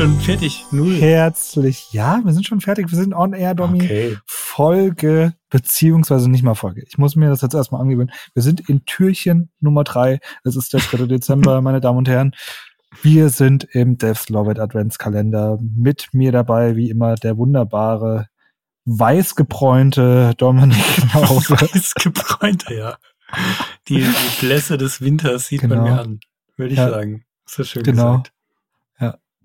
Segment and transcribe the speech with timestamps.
[0.00, 0.64] schon fertig.
[0.70, 0.94] Null.
[0.94, 1.92] Herzlich.
[1.92, 2.90] Ja, wir sind schon fertig.
[2.90, 3.82] Wir sind on air, Domi.
[3.82, 4.16] Okay.
[4.24, 6.82] Folge, beziehungsweise nicht mal Folge.
[6.88, 8.10] Ich muss mir das jetzt erstmal angewöhnen.
[8.32, 10.20] Wir sind in Türchen Nummer drei.
[10.42, 11.04] Es ist der 3.
[11.04, 12.32] Dezember, meine Damen und Herren.
[13.02, 15.58] Wir sind im Devs Love It Adventskalender.
[15.60, 18.28] Mit mir dabei, wie immer, der wunderbare,
[18.86, 21.54] weißgebräunte Dominik Laufe.
[21.74, 22.96] Weißgebräunte, ja.
[23.88, 25.74] Die, die Blässe des Winters sieht genau.
[25.74, 26.20] man mir an,
[26.56, 26.88] würde ich ja.
[26.88, 27.26] sagen.
[27.44, 28.16] Das ist schön genau.
[28.16, 28.32] gesagt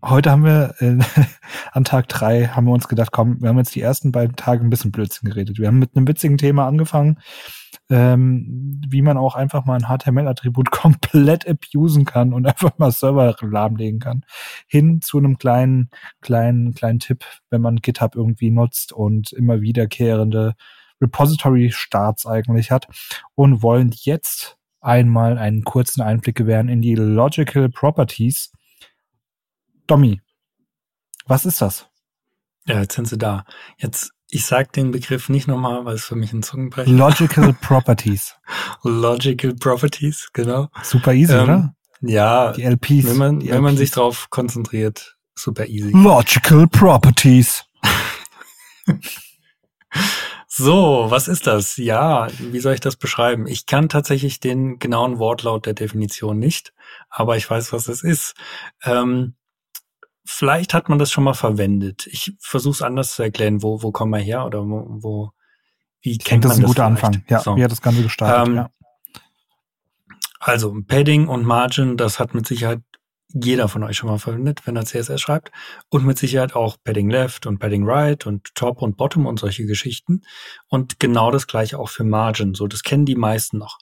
[0.08, 0.98] heute haben wir äh,
[1.72, 4.64] an Tag drei haben wir uns gedacht, komm, wir haben jetzt die ersten beiden Tage
[4.64, 5.60] ein bisschen Blödsinn geredet.
[5.60, 7.20] Wir haben mit einem witzigen Thema angefangen,
[7.90, 13.36] ähm, wie man auch einfach mal ein HTML-Attribut komplett abusen kann und einfach mal Server
[13.42, 14.26] lahmlegen kann,
[14.68, 15.90] hin zu einem kleinen,
[16.22, 20.54] kleinen, kleinen Tipp, wenn man GitHub irgendwie nutzt und immer wiederkehrende
[21.02, 22.88] Repository-Starts eigentlich hat
[23.36, 28.52] und wollen jetzt einmal einen kurzen Einblick gewähren in die Logical Properties
[29.88, 30.22] Dommy,
[31.26, 31.88] was ist das?
[32.68, 33.46] Ja, jetzt sind sie da.
[33.78, 38.36] Jetzt, ich sag den Begriff nicht nochmal, weil es für mich ein Zungenbrecher Logical Properties.
[38.84, 40.70] Logical Properties, genau.
[40.82, 41.76] Super easy, ähm, oder?
[42.02, 42.52] Ja.
[42.54, 43.06] Die LPs.
[43.06, 43.62] Wenn man, wenn LPs.
[43.62, 45.92] man sich drauf konzentriert, super easy.
[45.92, 47.64] Logical Properties.
[50.58, 51.76] So, was ist das?
[51.76, 53.46] Ja, wie soll ich das beschreiben?
[53.46, 56.74] Ich kann tatsächlich den genauen Wortlaut der Definition nicht,
[57.10, 58.36] aber ich weiß, was es ist.
[58.82, 59.36] Ähm,
[60.26, 62.08] vielleicht hat man das schon mal verwendet.
[62.08, 65.32] Ich versuche es anders zu erklären, wo, wo kommen wir her oder wo, wo
[66.02, 67.24] wie ich kennt denke, das ist ein guter Anfang.
[67.30, 67.56] Ja, so.
[67.56, 68.48] wie hat das Ganze gestartet?
[68.48, 68.70] Ähm, ja.
[70.40, 72.82] Also Padding und Margin, das hat mit Sicherheit
[73.34, 75.52] jeder von euch schon mal verwendet, wenn er CSS schreibt.
[75.90, 79.66] Und mit Sicherheit auch Padding Left und Padding Right und Top und Bottom und solche
[79.66, 80.22] Geschichten.
[80.68, 82.54] Und genau das gleiche auch für Margin.
[82.54, 83.80] So, das kennen die meisten noch.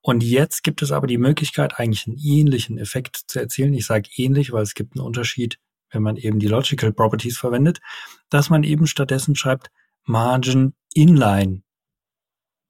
[0.00, 3.74] Und jetzt gibt es aber die Möglichkeit, eigentlich einen ähnlichen Effekt zu erzielen.
[3.74, 5.58] Ich sage ähnlich, weil es gibt einen Unterschied
[5.90, 7.80] wenn man eben die Logical Properties verwendet,
[8.30, 9.70] dass man eben stattdessen schreibt
[10.04, 11.62] Margin Inline.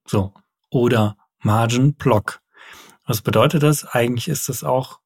[0.06, 0.34] So.
[0.70, 2.40] Oder Margin Block.
[3.06, 3.84] Was bedeutet das?
[3.84, 5.00] Eigentlich ist das auch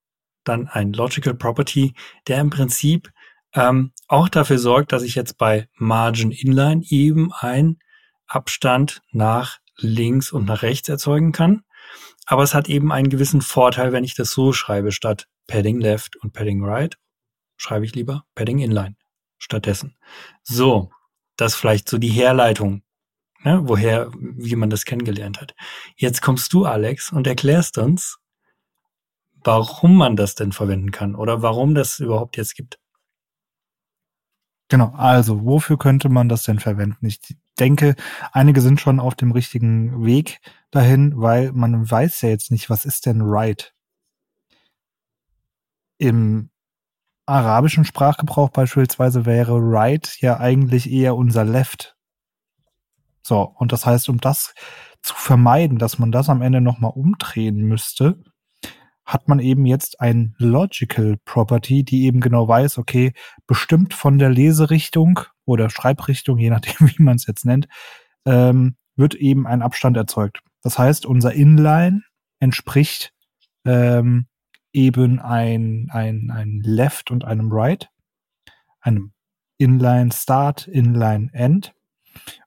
[0.45, 1.95] dann ein Logical Property,
[2.27, 3.11] der im Prinzip
[3.55, 7.79] ähm, auch dafür sorgt, dass ich jetzt bei Margin Inline eben einen
[8.27, 11.63] Abstand nach links und nach rechts erzeugen kann.
[12.27, 16.17] Aber es hat eben einen gewissen Vorteil, wenn ich das so schreibe, statt Padding Left
[16.17, 16.99] und Padding Right
[17.59, 18.97] schreibe ich lieber Padding Inline
[19.37, 19.97] stattdessen.
[20.43, 20.91] So,
[21.37, 22.83] das vielleicht so die Herleitung,
[23.43, 25.55] ne, woher, wie man das kennengelernt hat.
[25.97, 28.19] Jetzt kommst du, Alex, und erklärst uns,
[29.45, 32.79] warum man das denn verwenden kann oder warum das überhaupt jetzt gibt.
[34.69, 37.07] Genau, also wofür könnte man das denn verwenden?
[37.07, 37.21] Ich
[37.59, 37.97] denke,
[38.33, 40.41] einige sind schon auf dem richtigen Weg
[40.71, 43.73] dahin, weil man weiß ja jetzt nicht, was ist denn right?
[45.97, 46.51] Im
[47.29, 51.97] arabischen Sprachgebrauch beispielsweise wäre right ja eigentlich eher unser left.
[53.23, 54.55] So, und das heißt, um das
[55.03, 58.19] zu vermeiden, dass man das am Ende nochmal umdrehen müsste,
[59.05, 63.13] hat man eben jetzt ein Logical Property, die eben genau weiß, okay,
[63.47, 67.69] bestimmt von der Leserichtung oder Schreibrichtung, je nachdem, wie man es jetzt nennt,
[68.27, 70.41] ähm, wird eben ein Abstand erzeugt.
[70.63, 72.03] Das heißt, unser Inline
[72.41, 73.13] entspricht
[73.65, 74.27] ähm,
[74.73, 77.91] eben ein, ein, ein Left und einem Right,
[78.81, 79.13] einem
[79.57, 81.75] Inline Start, Inline End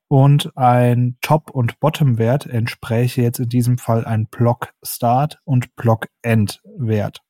[0.08, 6.08] und ein Top- und Bottom-Wert entspräche jetzt in diesem Fall ein Block Start und Block
[6.22, 7.22] End Wert.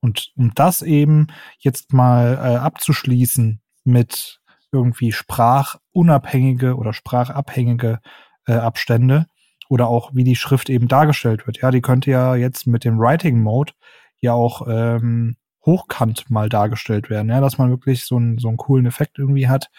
[0.00, 1.28] Und um das eben
[1.58, 4.40] jetzt mal äh, abzuschließen mit
[4.72, 8.00] irgendwie sprachunabhängige oder sprachabhängige
[8.46, 9.26] äh, Abstände,
[9.74, 11.60] oder auch wie die Schrift eben dargestellt wird.
[11.60, 13.72] Ja, die könnte ja jetzt mit dem Writing Mode
[14.20, 15.36] ja auch ähm,
[15.66, 19.48] hochkant mal dargestellt werden, ja, dass man wirklich so einen so einen coolen Effekt irgendwie
[19.48, 19.72] hat.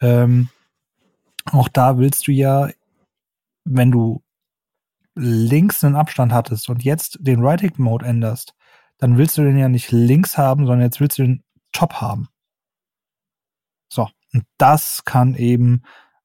[0.00, 0.48] Ähm,
[1.50, 2.70] auch da willst du ja,
[3.64, 4.22] wenn du
[5.14, 8.54] links einen Abstand hattest und jetzt den Writing Mode änderst,
[8.96, 12.28] dann willst du den ja nicht links haben, sondern jetzt willst du den Top haben.
[13.90, 15.82] So, und das kann eben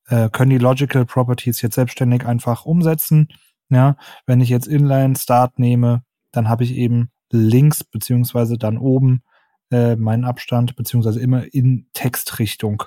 [0.08, 3.28] äh, können die Logical Properties jetzt selbstständig einfach umsetzen.
[3.70, 9.24] Ja, wenn ich jetzt Inline Start nehme, dann habe ich eben links beziehungsweise dann oben
[9.72, 12.84] äh, meinen Abstand beziehungsweise immer in Textrichtung.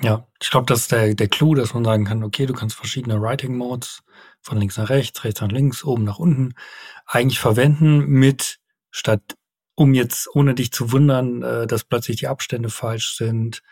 [0.00, 2.74] Ja, ich glaube, das ist der, der Clou, dass man sagen kann, okay, du kannst
[2.74, 4.02] verschiedene Writing Modes
[4.40, 6.54] von links nach rechts, rechts nach links, oben nach unten
[7.06, 8.58] eigentlich verwenden mit
[8.90, 9.36] statt
[9.74, 13.62] um jetzt ohne dich zu wundern, äh, dass plötzlich die Abstände falsch sind,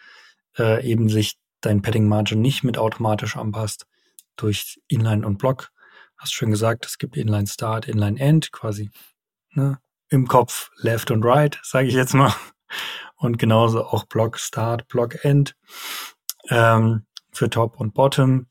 [0.58, 3.86] äh, eben sich dein Padding Margin nicht mit automatisch anpasst
[4.36, 5.70] durch Inline und Block.
[6.16, 8.90] Hast schön gesagt, es gibt Inline Start, Inline End quasi.
[9.52, 9.78] Ne?
[10.08, 12.34] Im Kopf Left und Right, sage ich jetzt mal.
[13.16, 15.56] Und genauso auch Block Start, Block End
[16.48, 18.46] ähm, für Top und Bottom,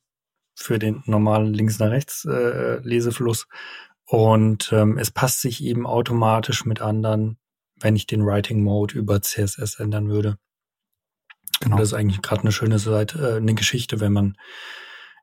[0.56, 3.48] für den normalen links nach rechts äh, Lesefluss.
[4.06, 7.38] Und ähm, es passt sich eben automatisch mit anderen,
[7.80, 10.38] wenn ich den Writing Mode über CSS ändern würde.
[11.60, 11.76] Genau.
[11.76, 14.38] Und das ist eigentlich gerade eine schöne Seite, äh, eine Geschichte, wenn man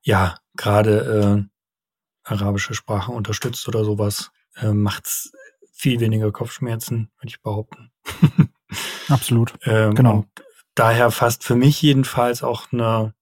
[0.02, 5.32] ja gerade äh, arabische Sprache unterstützt oder sowas, äh, macht's
[5.72, 7.90] viel weniger Kopfschmerzen, würde ich behaupten.
[9.08, 9.54] Absolut.
[9.62, 10.24] ähm, genau.
[10.74, 13.14] daher fast für mich jedenfalls auch eine,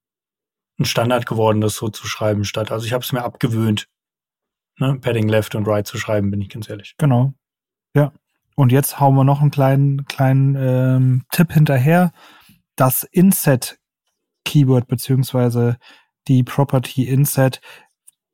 [0.79, 2.71] ein Standard geworden, das so zu schreiben, statt.
[2.71, 3.89] Also ich habe es mir abgewöhnt,
[4.79, 6.95] ne, Padding Left und Right zu schreiben, bin ich ganz ehrlich.
[6.99, 7.35] Genau.
[7.95, 8.13] Ja.
[8.57, 12.13] Und jetzt hauen wir noch einen kleinen, kleinen ähm, Tipp hinterher.
[12.77, 15.79] Das Inset-Keyword beziehungsweise
[16.29, 17.61] die Property Inset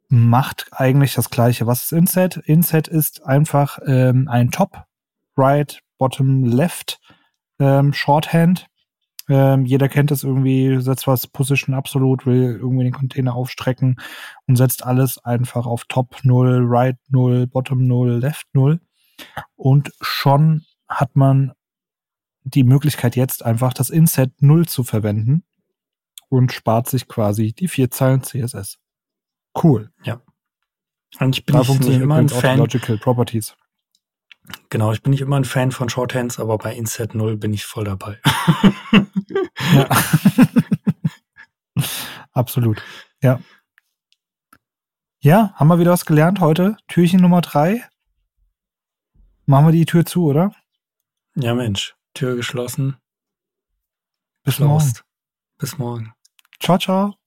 [0.08, 1.66] macht eigentlich das gleiche.
[1.66, 2.36] Was ist Inset?
[2.38, 4.84] Inset ist einfach ähm, ein Top,
[5.36, 7.00] Right, Bottom, Left
[7.60, 8.66] ähm, Shorthand.
[9.28, 14.00] Ähm, jeder kennt es irgendwie, setzt was Position absolut, will irgendwie den Container aufstrecken
[14.48, 18.80] und setzt alles einfach auf Top 0, Right 0, Bottom 0, Left 0.
[19.54, 21.52] Und schon hat man
[22.54, 25.44] die Möglichkeit jetzt einfach das Inset 0 zu verwenden
[26.28, 28.78] und spart sich quasi die vier Zeilen CSS.
[29.60, 29.90] Cool.
[30.04, 30.20] Ja.
[31.18, 32.58] Und ich bin da nicht immer ein Fan.
[32.58, 33.56] Logical Properties.
[34.68, 37.64] Genau, ich bin nicht immer ein Fan von Shorthands, aber bei Inset 0 bin ich
[37.64, 38.20] voll dabei.
[39.74, 39.88] ja.
[42.32, 42.82] Absolut.
[43.22, 43.40] Ja.
[45.20, 46.76] Ja, haben wir wieder was gelernt heute?
[46.88, 47.84] Türchen Nummer drei.
[49.46, 50.54] Machen wir die Tür zu, oder?
[51.34, 51.94] Ja, Mensch.
[52.14, 52.96] Tür geschlossen.
[54.44, 54.92] Bis morgen.
[55.58, 56.12] Bis morgen.
[56.60, 57.19] Ciao, ciao.